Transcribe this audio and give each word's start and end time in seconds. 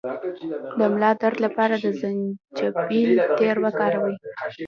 د 0.79 0.81
ملا 0.93 1.11
درد 1.21 1.37
لپاره 1.45 1.75
د 1.77 1.85
زنجبیل 2.01 3.11
تېل 3.37 3.57
وکاروئ 3.65 4.15